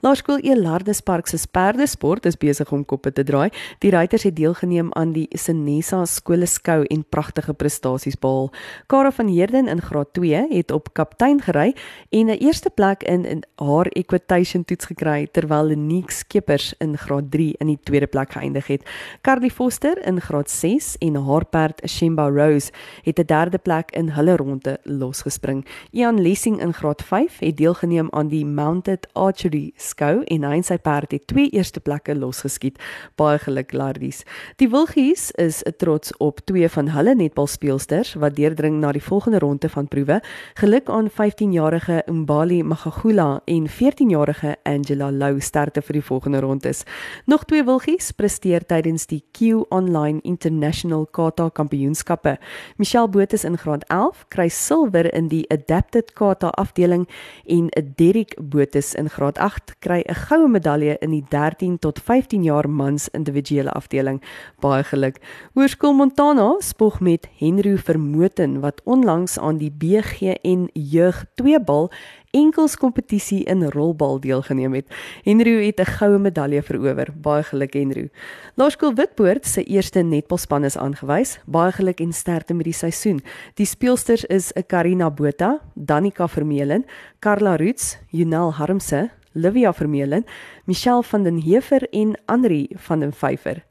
Laerskool 0.00 0.40
Elardus 0.40 1.02
Park 1.04 1.28
se 1.28 1.36
perdesport 1.52 2.24
is 2.24 2.38
besig 2.40 2.70
om 2.72 2.80
koppe 2.88 3.10
te 3.12 3.20
draai. 3.28 3.50
Die 3.84 3.90
ruiters 3.92 4.24
het 4.24 4.38
deelgeneem 4.38 4.88
aan 4.96 5.12
die 5.12 5.26
Senesa 5.36 6.06
skoleskou 6.08 6.86
en 6.88 7.02
pragtige 7.04 7.52
prestasies 7.52 8.16
behaal. 8.16 8.48
Kara 8.88 9.10
van 9.12 9.28
Heerden 9.28 9.68
in 9.68 9.82
graad 9.84 10.14
2 10.16 10.46
het 10.54 10.72
op 10.72 10.88
kaptein 10.96 11.42
gery 11.44 11.74
en 12.08 12.32
'n 12.32 12.40
eerste 12.40 12.70
plek 12.70 13.02
in, 13.02 13.26
in 13.26 13.44
haar 13.56 13.86
equitation 13.92 14.64
toets 14.64 14.86
gekry 14.86 15.28
terwyl 15.32 15.68
Lenique 15.68 16.12
Skeepers 16.12 16.74
in 16.80 16.96
graad 16.96 17.30
3 17.30 17.54
in 17.60 17.66
die 17.66 17.78
tweede 17.82 18.06
plek 18.06 18.32
geëindig 18.32 18.66
het. 18.66 18.82
Carly 19.20 19.50
Foster 19.50 20.06
in 20.06 20.20
graad 20.20 20.50
6 20.50 20.96
en 20.98 21.16
haar 21.16 21.44
perd 21.44 21.82
Shemba 21.84 22.28
Rose 22.28 22.72
het 23.02 23.18
'n 23.18 23.26
derde 23.26 23.58
plek 23.58 23.90
in 23.90 24.08
hulle 24.08 24.36
ronde 24.36 24.78
losgespring. 24.84 25.66
Ian 25.98 26.20
Lessing 26.22 26.60
in 26.60 26.72
graad 26.74 27.02
5 27.02 27.38
het 27.38 27.56
deelgeneem 27.56 28.06
aan 28.10 28.28
die 28.28 28.44
Mounted 28.46 29.08
Archery 29.12 29.72
skou 29.74 30.20
en 30.30 30.44
hy 30.46 30.58
en 30.60 30.62
sy 30.62 30.76
perd 30.78 31.10
het 31.10 31.24
twee 31.26 31.48
eerste 31.50 31.80
plekke 31.82 32.14
losgeskiet. 32.14 32.76
Baie 33.18 33.40
geluk 33.42 33.72
Lardies. 33.74 34.20
Die 34.62 34.68
Wilgies 34.70 35.32
is 35.42 35.58
trots 35.82 36.12
op 36.22 36.38
twee 36.46 36.68
van 36.70 36.92
hulle 36.94 37.16
netbalspeelsters 37.18 38.12
wat 38.22 38.36
deurdring 38.36 38.76
na 38.78 38.92
die 38.94 39.02
volgende 39.02 39.40
ronde 39.42 39.66
van 39.72 39.88
proewe. 39.90 40.20
Geluk 40.60 40.86
aan 40.86 41.08
15-jarige 41.10 42.04
Umbali 42.06 42.60
Magagula 42.62 43.40
en 43.50 43.66
14-jarige 43.66 44.54
Angela 44.62 45.10
Lou 45.10 45.40
sterte 45.40 45.82
vir 45.82 45.98
die 45.98 46.04
volgende 46.12 46.44
rondes. 46.46 46.84
Nog 47.26 47.48
twee 47.50 47.66
Wilgies 47.66 48.12
presteer 48.12 48.62
tydens 48.70 49.08
die 49.10 49.24
Q 49.34 49.66
Online 49.74 50.22
International 50.22 51.08
Kata 51.10 51.50
Kampioenskappe. 51.50 52.38
Michelle 52.76 53.08
Botha 53.10 53.42
in 53.42 53.58
graad 53.58 53.82
11 53.90 54.24
kry 54.28 54.48
silwer 54.48 55.10
in 55.10 55.26
die 55.34 55.42
Adapt 55.50 55.87
Adapted 55.88 56.12
Kata 56.12 56.48
afdeling 56.48 57.08
en 57.46 57.70
Derrick 57.96 58.36
Botus 58.42 58.94
in 58.94 59.08
graad 59.08 59.38
8 59.38 59.76
kry 59.78 60.02
'n 60.04 60.14
goue 60.14 60.48
medalje 60.48 60.96
in 61.00 61.10
die 61.10 61.24
13 61.28 61.78
tot 61.78 62.00
15 62.00 62.42
jaar 62.42 62.68
mans 62.70 63.08
individuele 63.08 63.70
afdeling. 63.70 64.22
Baie 64.60 64.84
geluk. 64.84 65.16
Hoërskool 65.54 65.92
Montana 65.92 66.56
spog 66.58 67.00
met 67.00 67.28
Henry 67.38 67.78
Vermoten 67.78 68.60
wat 68.60 68.80
onlangs 68.84 69.38
aan 69.38 69.56
die 69.56 69.72
BGN 69.72 70.68
jeug 70.72 71.24
2 71.34 71.60
bal 71.60 71.90
enkels 72.30 72.76
kompetisie 72.76 73.44
in 73.48 73.64
rolbal 73.72 74.20
deelgeneem 74.20 74.74
het. 74.74 74.86
Henry 75.24 75.66
het 75.66 75.80
'n 75.80 75.90
goue 75.98 76.18
medalje 76.18 76.62
verower. 76.62 77.08
Baie 77.14 77.42
geluk 77.42 77.72
Henry. 77.72 78.10
Laerskool 78.54 78.94
Witpoort 78.94 79.46
se 79.46 79.62
eerste 79.64 80.02
netbalspan 80.02 80.64
is 80.64 80.76
aangewys. 80.76 81.38
Baie 81.46 81.72
geluk 81.72 82.00
en 82.00 82.12
sterkte 82.12 82.54
met 82.54 82.64
die 82.64 82.72
seisoen. 82.72 83.20
Die 83.54 83.66
speelsters 83.66 84.24
is 84.24 84.52
Karina 84.66 85.10
Botha, 85.10 85.60
Danika 85.74 86.28
Vermeulen, 86.28 86.84
Karla 87.18 87.56
Roots, 87.56 87.98
Junel 88.10 88.52
Harmse, 88.52 89.10
Livia 89.32 89.72
Vermeulen, 89.72 90.24
Michelle 90.64 91.02
van 91.02 91.22
den 91.22 91.36
Heever 91.36 91.88
en 91.90 92.18
Andri 92.26 92.68
van 92.74 93.00
den 93.00 93.12
Vyver. 93.12 93.64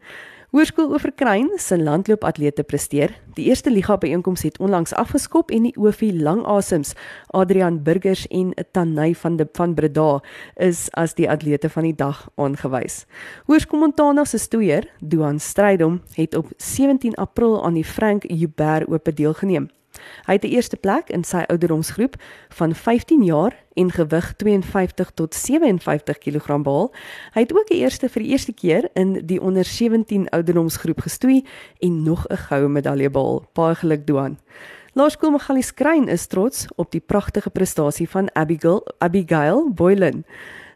Hoërskool 0.47 0.93
Oeverkruin 0.95 1.49
se 1.59 1.75
landloopatlete 1.75 2.63
presteer. 2.63 3.11
Die 3.35 3.49
eerste 3.49 3.67
liga 3.67 3.97
byeenkoms 3.99 4.45
het 4.47 4.59
onlangs 4.63 4.93
afgeskop 4.95 5.51
en 5.51 5.65
die 5.67 5.73
Ofie 5.75 6.13
Langasems, 6.15 6.93
Adrian 7.35 7.81
Burgers 7.83 8.23
en 8.31 8.53
Tanay 8.71 9.11
van 9.19 9.35
de 9.35 9.47
van 9.59 9.73
Breda 9.75 10.21
is 10.55 10.85
as 10.95 11.17
die 11.19 11.27
atlete 11.27 11.67
van 11.69 11.83
die 11.83 11.95
dag 11.95 12.29
aangewys. 12.39 13.01
Hoërskool 13.51 13.83
Montana 13.83 14.23
se 14.23 14.39
stoeier, 14.39 14.87
Duan 15.03 15.39
Strydom, 15.39 15.99
het 16.15 16.35
op 16.35 16.47
17 16.57 17.19
April 17.19 17.59
aan 17.65 17.75
die 17.75 17.85
Frank 17.85 18.23
Joubert 18.31 18.87
Ope 18.87 19.13
deelgeneem. 19.13 19.67
Hy 20.25 20.33
het 20.37 20.41
die 20.41 20.51
eerste 20.55 20.77
plek 20.77 21.09
in 21.09 21.23
sy 21.23 21.43
ouderdomsgroep 21.47 22.15
van 22.49 22.75
15 22.75 23.23
jaar 23.23 23.55
en 23.75 23.91
gewig 23.91 24.33
52 24.35 25.11
tot 25.13 25.35
57 25.35 26.17
kg 26.17 26.61
behaal. 26.63 26.91
Hy 27.33 27.41
het 27.45 27.53
ook 27.53 27.67
die 27.67 27.81
eerste 27.83 28.09
vir 28.09 28.23
die 28.23 28.31
eerste 28.31 28.53
keer 28.53 28.89
in 28.93 29.13
die 29.27 29.41
onder 29.41 29.65
17 29.65 30.29
ouderdomsgroep 30.29 31.01
gestoei 31.01 31.43
en 31.79 32.03
nog 32.03 32.25
'n 32.29 32.37
goue 32.37 32.67
medalje 32.67 33.09
behaal. 33.09 33.45
Baie 33.53 33.75
geluk 33.75 34.07
Duan. 34.07 34.37
Laerskool 34.93 35.31
Magalies 35.31 35.73
Kruin 35.73 36.07
is 36.07 36.25
trots 36.25 36.65
op 36.75 36.91
die 36.91 37.01
pragtige 37.05 37.49
prestasie 37.49 38.09
van 38.09 38.29
Abigail 38.33 38.81
Abigail 38.97 39.69
Boylan. 39.69 40.23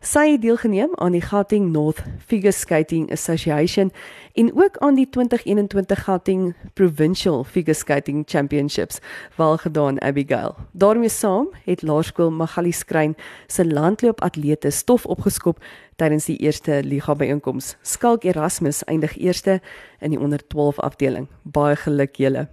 Sy 0.01 0.31
het 0.31 0.41
deelgeneem 0.41 0.95
aan 0.97 1.13
die 1.13 1.21
Gauteng 1.21 1.67
North 1.69 1.99
Figure 2.25 2.51
Skating 2.51 3.11
Association 3.13 3.91
en 4.33 4.49
ook 4.57 4.77
aan 4.77 4.95
die 4.97 5.05
2021 5.09 6.03
Gauteng 6.03 6.55
Provincial 6.73 7.43
Figure 7.43 7.77
Skating 7.77 8.23
Championships 8.25 8.97
wel 9.37 9.57
gedaan 9.57 10.01
Abigail. 10.01 10.55
daarmee 10.71 11.09
saam 11.09 11.49
het 11.65 11.81
Laerskool 11.81 12.31
Magali 12.31 12.71
Skrein 12.71 13.15
se 13.47 13.65
landloopatlete 13.65 14.69
stof 14.69 15.05
opgeskop 15.05 15.63
tydens 15.95 16.25
die 16.25 16.37
eerste 16.37 16.81
liga 16.83 17.15
byeenkoms. 17.15 17.75
Skalk 17.81 18.23
Erasmus 18.23 18.83
eindig 18.83 19.17
eerste 19.17 19.61
in 19.99 20.09
die 20.09 20.19
onder 20.19 20.47
12 20.47 20.79
afdeling. 20.79 21.27
Baie 21.43 21.75
geluk 21.75 22.15
julle. 22.15 22.47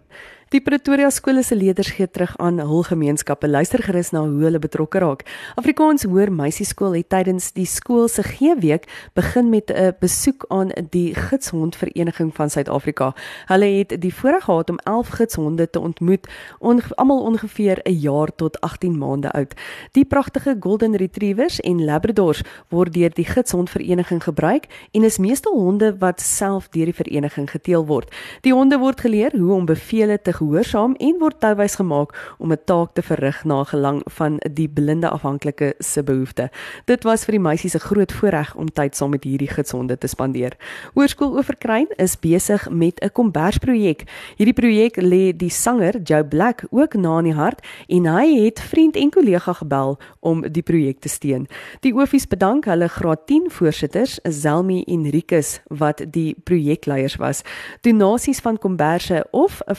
Die 0.49 0.63
Pretoria 0.65 1.11
skole 1.13 1.43
se 1.45 1.53
leerders 1.53 1.91
gee 1.93 2.07
terug 2.09 2.31
aan 2.41 2.57
hul 2.65 2.81
gemeenskappe. 2.89 3.45
Luister 3.49 3.83
gerus 3.85 4.15
na 4.15 4.23
hoe 4.25 4.47
hulle 4.47 4.59
betrokke 4.59 5.03
raak. 5.03 5.27
Afrikaans 5.61 6.07
Hoër 6.09 6.31
Meisieskool 6.33 6.95
het 6.97 7.11
tydens 7.13 7.51
die 7.53 7.67
skool 7.69 8.07
se 8.09 8.23
G-week 8.25 8.87
begin 9.13 9.51
met 9.51 9.69
'n 9.71 9.93
besoek 10.01 10.47
aan 10.49 10.71
die 10.91 11.15
Gidshond 11.15 11.77
Vereniging 11.77 12.35
van 12.35 12.51
Suid-Afrika. 12.51 13.15
Hulle 13.47 13.65
het 13.65 14.01
die 14.01 14.15
voorreg 14.15 14.45
gehad 14.45 14.71
om 14.71 14.79
11 14.85 15.09
gidshonde 15.09 15.71
te 15.71 15.81
ontmoet, 15.81 16.27
on, 16.59 16.81
almal 16.95 17.23
ongeveer 17.23 17.81
'n 17.85 17.93
jaar 17.93 18.35
tot 18.37 18.61
18 18.61 18.99
maande 18.99 19.31
oud. 19.31 19.55
Die 19.93 20.05
pragtige 20.05 20.57
Golden 20.61 20.97
Retrievers 20.97 21.61
en 21.61 21.85
Labradors 21.85 22.43
word 22.69 22.95
deur 22.95 23.11
die 23.15 23.25
Gidshond 23.25 23.71
Vereniging 23.71 24.23
gebruik 24.23 24.65
en 24.93 25.05
is 25.05 25.19
meestal 25.19 25.53
honde 25.53 25.97
wat 25.99 26.21
self 26.21 26.69
deur 26.69 26.85
die 26.85 26.95
vereniging 26.95 27.51
geteel 27.51 27.87
word. 27.87 28.15
Die 28.41 28.53
honde 28.53 28.79
word 28.79 29.01
geleer 29.01 29.31
hoe 29.37 29.53
om 29.53 29.65
bevele 29.65 30.23
te 30.23 30.37
gehoorsaam 30.39 30.95
en 30.99 31.19
word 31.21 31.41
touwys 31.43 31.77
gemaak 31.79 32.15
om 32.39 32.53
'n 32.53 32.65
taak 32.65 32.95
te 32.95 33.03
verrig 33.03 33.45
na 33.45 33.65
gelang 33.65 34.03
van 34.07 34.39
die 34.53 34.69
blinde 34.69 35.09
afhanklike 35.09 35.75
se 35.79 36.03
behoeftes. 36.03 36.51
Dit 36.85 37.05
was 37.05 37.25
vir 37.25 37.33
die 37.33 37.47
meisies 37.49 37.75
'n 37.75 37.87
groot 37.89 38.13
voorreg 38.13 38.55
om 38.55 38.71
tyd 38.73 38.97
saam 38.97 39.11
met 39.11 39.25
hierdie 39.25 39.49
gidsonde 39.49 39.99
te 39.99 40.07
spandeer. 40.07 40.57
Hoërskool 40.95 41.37
Oeverkruin 41.37 41.89
is 41.97 42.19
besig 42.19 42.71
met 42.71 43.01
'n 43.01 43.11
kombersprojek. 43.13 44.05
Hierdie 44.37 44.55
projek 44.55 44.97
lê 44.97 45.37
die 45.37 45.51
sanger 45.51 46.01
Joe 46.03 46.25
Black 46.25 46.65
ook 46.71 46.95
na 46.95 47.19
in 47.19 47.25
die 47.25 47.35
hart 47.35 47.67
en 47.89 48.07
hy 48.07 48.45
het 48.45 48.61
vriend 48.61 48.97
en 48.97 49.11
kollega 49.11 49.53
gebel 49.53 49.99
om 50.21 50.43
die 50.53 50.63
projek 50.63 51.01
te 51.01 51.09
steun. 51.09 51.47
Die 51.81 51.95
Ofies 51.95 52.27
bedank 52.27 52.65
hulle 52.65 52.89
graad 52.89 53.27
10 53.27 53.51
voorsitters, 53.51 54.19
Zelmi 54.23 54.83
en 54.87 55.11
Rikus 55.11 55.61
wat 55.67 56.03
die 56.11 56.37
projekleiers 56.45 57.17
was. 57.17 57.43
Donasies 57.81 58.41
van 58.41 58.59
komberse 58.59 59.27
of 59.31 59.61
'n 59.67 59.75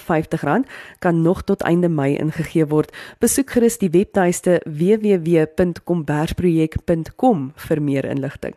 50 0.50 0.66
kan 1.00 1.22
nog 1.22 1.44
tot 1.44 1.62
einde 1.62 1.90
Mei 1.90 2.18
ingegee 2.18 2.68
word. 2.68 2.96
Besoek 3.20 3.50
gerus 3.50 3.78
die 3.78 3.90
webtuiste 3.90 4.62
www.kombersprojek.com 4.66 7.52
vir 7.56 7.82
meer 7.82 8.06
inligting. 8.06 8.56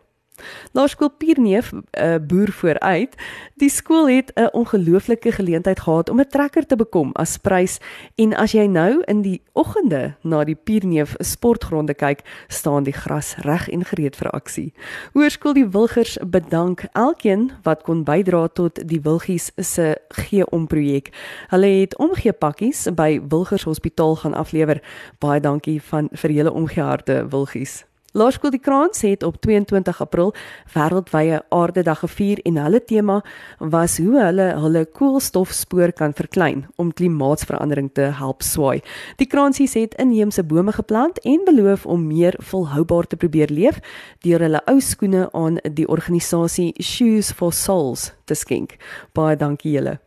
Laerskool 0.71 1.09
Pierneef 1.17 1.71
uh, 1.73 2.15
boer 2.27 2.51
vooruit. 2.51 3.15
Die 3.55 3.69
skool 3.69 4.09
het 4.09 4.31
'n 4.35 4.49
ongelooflike 4.51 5.31
geleentheid 5.31 5.79
gehad 5.79 6.09
om 6.09 6.19
'n 6.19 6.27
trekker 6.27 6.65
te 6.65 6.75
bekom 6.75 7.11
as 7.13 7.37
prys 7.37 7.79
en 8.15 8.33
as 8.33 8.51
jy 8.51 8.65
nou 8.65 9.01
in 9.05 9.21
die 9.21 9.41
oggende 9.53 10.15
na 10.21 10.43
die 10.43 10.55
Pierneef 10.55 11.15
sportgronde 11.19 11.93
kyk, 11.93 12.21
staan 12.47 12.83
die 12.83 12.93
gras 12.93 13.35
reg 13.35 13.69
en 13.69 13.85
gereed 13.85 14.15
vir 14.15 14.29
aksie. 14.29 14.73
Hoërskool 15.13 15.53
die 15.53 15.69
Wilgers 15.69 16.17
bedank 16.25 16.85
elkeen 16.93 17.51
wat 17.63 17.83
kon 17.83 18.03
bydra 18.03 18.47
tot 18.47 18.87
die 18.87 19.01
Wilgies 19.01 19.51
se 19.57 19.97
gee 20.09 20.45
om 20.49 20.67
projek. 20.67 21.11
Hulle 21.49 21.67
het 21.67 21.97
omgee 21.97 22.33
pakkies 22.33 22.87
by 22.95 23.21
Wilgers 23.29 23.63
Hospitaal 23.63 24.15
gaan 24.15 24.33
aflewer. 24.33 24.81
Baie 25.19 25.39
dankie 25.39 25.81
van 25.81 26.09
vir 26.11 26.31
julle 26.31 26.51
omgeharde 26.51 27.27
Wilgies. 27.29 27.83
Laerskool 28.13 28.51
die 28.53 28.59
Kraans 28.61 29.01
het 29.01 29.23
op 29.23 29.39
22 29.41 30.01
April 30.01 30.35
wêreldwye 30.75 31.39
aardedag 31.49 32.03
gevier 32.03 32.37
en 32.45 32.59
hulle 32.61 32.83
tema 32.85 33.15
was 33.57 33.97
hoe 33.97 34.19
hulle 34.21 34.45
hulle 34.61 34.83
koolstofspoor 34.85 35.95
kan 35.97 36.13
verklein 36.13 36.67
om 36.77 36.93
klimaatsverandering 36.93 37.89
te 37.97 38.11
help 38.19 38.45
swaai. 38.45 38.83
Die 39.17 39.25
Kraansies 39.25 39.73
het 39.73 39.97
inheemse 39.97 40.45
bome 40.45 40.77
geplant 40.77 41.17
en 41.25 41.41
beloof 41.49 41.89
om 41.89 42.05
meer 42.07 42.37
volhoubaar 42.37 43.09
te 43.09 43.17
probeer 43.17 43.49
leef 43.49 43.81
deur 44.21 44.45
hulle 44.45 44.61
ou 44.69 44.77
skoene 44.77 45.25
aan 45.33 45.57
die 45.73 45.89
organisasie 45.89 46.69
Shoes 46.77 47.33
for 47.33 47.49
Souls 47.53 48.11
te 48.29 48.37
skenk. 48.37 48.77
Baie 49.17 49.35
dankie 49.35 49.73
julle. 49.73 49.97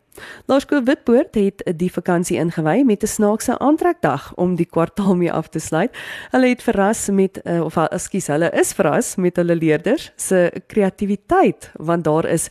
Laerskool 0.45 0.83
Witpoort 0.83 1.35
het 1.35 1.63
die 1.75 1.91
vakansie 1.91 2.37
ingewy 2.37 2.83
met 2.83 3.03
'n 3.03 3.07
snaakse 3.07 3.57
aantrekdag 3.59 4.33
om 4.35 4.55
die 4.55 4.65
kwartaal 4.65 5.15
mee 5.15 5.31
af 5.31 5.47
te 5.49 5.59
sluit. 5.59 5.97
Hulle 6.31 6.47
het 6.47 6.63
verras 6.63 7.09
met 7.09 7.39
uh, 7.43 7.63
of 7.63 7.75
ekskuus, 7.75 8.27
hulle 8.27 8.49
is 8.51 8.73
verras 8.73 9.15
met 9.15 9.35
hulle 9.35 9.55
leerders 9.55 10.11
se 10.15 10.51
kreatiwiteit 10.67 11.71
want 11.75 12.03
daar 12.03 12.25
is 12.25 12.47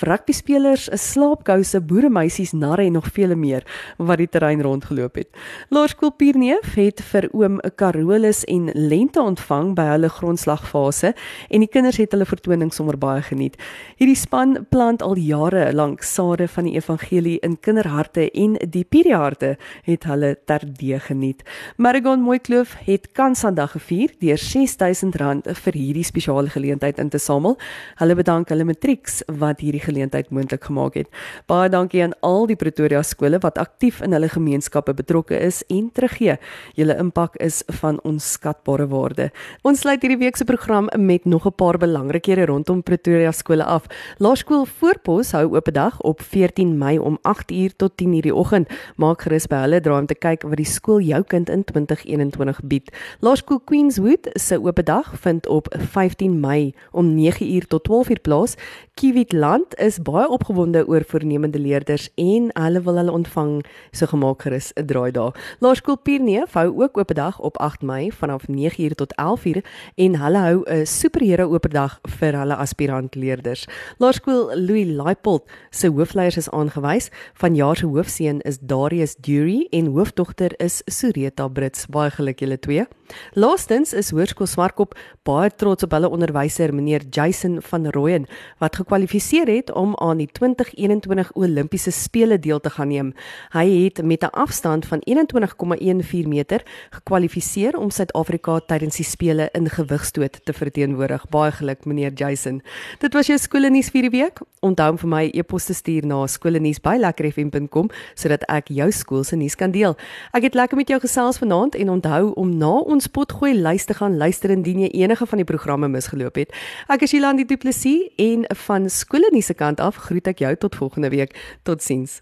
rugby 0.00 0.32
spelers, 0.32 0.90
'n 0.90 0.96
slaapkouse, 0.96 1.80
boeremeisies, 1.80 2.52
narre 2.52 2.82
en 2.82 2.92
nog 2.92 3.08
vele 3.12 3.34
meer 3.34 3.62
wat 3.96 4.18
die 4.18 4.28
terrein 4.28 4.62
rondgeloop 4.62 5.14
het. 5.14 5.28
Laerskool 5.68 6.10
Pierneef 6.10 6.74
het 6.74 7.00
vir 7.02 7.28
oom 7.32 7.60
Carolus 7.76 8.44
en 8.44 8.70
Lente 8.74 9.20
ontvang 9.20 9.74
by 9.74 9.82
hulle 9.82 10.08
grondslagfase 10.08 11.14
en 11.48 11.60
die 11.60 11.68
kinders 11.68 11.96
het 11.96 12.12
hulle 12.12 12.26
vertoning 12.26 12.72
sommer 12.72 12.98
baie 12.98 13.22
geniet. 13.22 13.56
Hierdie 13.96 14.16
span 14.16 14.66
plant 14.68 15.02
al 15.02 15.16
jare 15.16 15.72
lank 15.72 16.02
sade 16.02 16.48
van 16.48 16.64
die 16.64 16.74
evangelie 16.74 16.97
in 17.42 17.56
kinderharte 17.60 18.30
en 18.30 18.56
die 18.70 18.84
pierieharte 18.84 19.56
het 19.84 20.04
hulle 20.04 20.36
terdee 20.46 20.98
geniet. 21.00 21.42
Marigon 21.76 22.20
Mooikloof 22.20 22.74
het 22.86 23.12
Kansandag 23.12 23.72
gevier 23.72 24.10
deur 24.20 24.38
R6000 24.38 25.52
vir 25.64 25.72
hierdie 25.72 26.04
spesiale 26.04 26.48
geleentheid 26.48 26.98
in 26.98 27.10
te 27.10 27.18
samel. 27.18 27.56
Hulle 27.98 28.14
bedank 28.14 28.48
hulle 28.48 28.64
matrieks 28.64 29.22
wat 29.26 29.60
hierdie 29.60 29.82
geleentheid 29.82 30.30
moontlik 30.30 30.64
gemaak 30.64 30.94
het. 30.94 31.08
Baie 31.46 31.68
dankie 31.68 32.02
aan 32.02 32.14
al 32.22 32.46
die 32.46 32.56
Pretoria 32.56 33.02
skole 33.02 33.38
wat 33.42 33.58
aktief 33.58 34.00
in 34.02 34.12
hulle 34.12 34.28
gemeenskappe 34.28 34.94
betrokke 34.94 35.38
is 35.38 35.62
en 35.68 35.90
teruggee. 35.92 36.38
Julle 36.74 36.96
impak 36.98 37.36
is 37.36 37.62
van 37.80 38.00
onskatbare 38.08 38.88
waarde. 38.88 39.30
Ons 39.62 39.84
sluit 39.84 40.02
hierdie 40.02 40.20
week 40.24 40.36
se 40.36 40.44
program 40.44 40.88
met 40.96 41.24
nog 41.24 41.46
'n 41.46 41.54
paar 41.54 41.78
belangrikhede 41.78 42.46
rondom 42.46 42.82
Pretoria 42.82 43.32
skole 43.32 43.64
af. 43.64 43.86
Laerskool 44.18 44.64
Voorpos 44.64 45.32
hou 45.32 45.54
oop 45.54 45.68
dag 45.72 46.00
op 46.00 46.22
14 46.22 46.78
Mei 46.78 46.87
om 46.96 47.18
8uur 47.20 47.76
tot 47.76 47.92
10uur 48.00 48.24
die 48.24 48.34
oggend. 48.34 48.68
Maak 48.96 49.22
gerus 49.26 49.46
by 49.46 49.60
hulle 49.66 49.80
draai 49.84 50.00
om 50.00 50.08
te 50.08 50.16
kyk 50.16 50.46
wat 50.48 50.56
die 50.56 50.68
skool 50.68 51.04
jou 51.04 51.20
kind 51.28 51.52
in 51.52 51.64
2021 51.68 52.62
bied. 52.64 52.88
Laerskool 53.20 53.60
Queenswood 53.68 54.30
se 54.40 54.56
oop 54.56 54.80
dag 54.88 55.12
vind 55.20 55.46
op 55.46 55.68
15 55.76 56.40
Mei 56.40 56.72
om 56.90 57.12
9uur 57.18 57.68
tot 57.68 57.84
12uur 57.88 58.22
plaas. 58.22 58.56
Kiwit 58.98 59.30
Land 59.32 59.76
is 59.78 60.00
baie 60.02 60.26
opgewonde 60.26 60.80
oor 60.90 61.04
voornemende 61.06 61.58
leerders 61.62 62.08
en 62.18 62.48
hulle 62.58 62.80
wil 62.82 62.96
hulle 62.98 63.12
ontvang 63.14 63.52
so 63.94 64.10
gemaak 64.10 64.42
gerus 64.42 64.72
'n 64.74 64.86
draai 64.90 65.12
daar. 65.14 65.38
Laerskool 65.60 65.96
Pierneef 66.02 66.52
hou 66.58 66.82
ook 66.82 66.98
oop 66.98 67.14
dag 67.14 67.38
op 67.38 67.56
8 67.58 67.82
Mei 67.82 68.10
vanaf 68.10 68.48
9uur 68.48 68.94
tot 68.94 69.14
11uur 69.14 69.62
en 69.94 70.18
hulle 70.18 70.38
hou 70.38 70.64
'n 70.66 70.86
superhero 70.86 71.46
oop 71.46 71.70
dag 71.70 72.00
vir 72.18 72.32
hulle 72.32 72.56
aspirant 72.56 73.14
leerders. 73.14 73.68
Laerskool 73.98 74.50
Louis 74.56 74.86
Laipold 74.86 75.44
se 75.70 75.86
hoofleiers 75.88 76.36
is 76.36 76.50
aangewys. 76.50 77.10
Vanjaar 77.34 77.76
se 77.76 77.86
hoofseun 77.86 78.40
is 78.40 78.58
Darius 78.58 79.14
Dury 79.16 79.68
en 79.70 79.86
hoofdogter 79.86 80.50
is 80.58 80.82
Sureta 80.86 81.48
Brits. 81.48 81.86
Baie 81.86 82.10
geluk 82.10 82.40
julle 82.40 82.58
twee. 82.58 82.86
Laastens 83.32 83.92
is 83.92 84.10
Hoërskool 84.10 84.46
Swartkop 84.46 84.94
baie 85.22 85.50
trots 85.50 85.82
op 85.82 85.94
hulle 85.96 86.10
onderwyser 86.10 86.74
meneer 86.74 87.04
Jason 87.10 87.62
van 87.62 87.86
Rooyen 87.86 88.26
wat 88.58 88.76
gekwalifiseer 88.88 89.48
het 89.52 89.72
om 89.72 89.92
aan 90.00 90.16
die 90.16 90.28
2021 90.32 91.34
Olimpiese 91.36 91.90
spele 91.92 92.38
deel 92.38 92.60
te 92.60 92.70
gaan 92.70 92.88
neem. 92.88 93.12
Hy 93.52 93.84
het 93.84 94.02
met 94.02 94.22
'n 94.24 94.32
afstand 94.32 94.86
van 94.86 95.00
21,14 95.04 96.28
meter 96.28 96.62
gekwalifiseer 96.90 97.76
om 97.76 97.90
Suid-Afrika 97.90 98.60
tydens 98.60 98.96
die 98.96 99.04
spele 99.04 99.48
in 99.52 99.68
gewigstoot 99.68 100.40
te 100.44 100.52
verteenwoordig. 100.52 101.28
Baie 101.28 101.52
geluk 101.52 101.84
meneer 101.84 102.12
Jason. 102.12 102.62
Dit 102.98 103.12
was 103.12 103.26
jou 103.26 103.38
skoolnuus 103.38 103.90
vir 103.90 104.00
die 104.02 104.10
week. 104.10 104.40
Onthou 104.60 104.90
om 104.90 104.98
vir 104.98 105.08
my 105.08 105.30
e-pos 105.32 105.64
te 105.64 105.74
stuur 105.74 106.06
na 106.06 106.26
skoolnuus@lekkerfm.com 106.26 107.90
sodat 108.14 108.42
ek 108.48 108.68
jou 108.68 108.90
skool 108.90 109.24
se 109.24 109.36
nuus 109.36 109.54
kan 109.54 109.70
deel. 109.70 109.96
Ek 110.32 110.42
het 110.42 110.54
lekker 110.54 110.76
met 110.76 110.88
jou 110.88 111.00
gesels 111.00 111.38
vanaand 111.38 111.74
en 111.74 111.90
onthou 111.90 112.32
om 112.34 112.56
na 112.56 112.78
ons 112.78 113.06
potgooi 113.06 113.54
lys 113.54 113.84
te 113.84 113.94
gaan 113.94 114.16
luister 114.16 114.50
indien 114.50 114.80
jy 114.80 114.88
enige 114.88 115.26
van 115.26 115.38
die 115.38 115.44
programme 115.44 115.88
misgeloop 115.88 116.34
het. 116.34 116.54
Ek 116.88 117.02
is 117.02 117.10
Jolandi 117.10 117.44
Du 117.44 117.56
Plessis 117.56 118.08
en 118.16 118.44
van 118.56 118.77
skoolnuus 118.86 119.50
se 119.50 119.54
kant 119.58 119.80
af 119.82 119.96
groet 120.06 120.30
ek 120.30 120.38
jou 120.44 120.54
tot 120.56 120.78
volgende 120.78 121.10
week. 121.10 121.34
Totsiens. 121.66 122.20